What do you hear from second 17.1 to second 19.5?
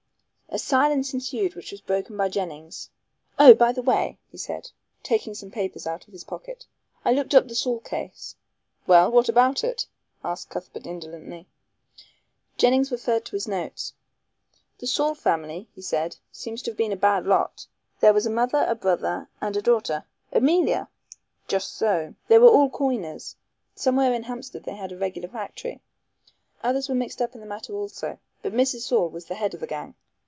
lot. There was a mother, a brother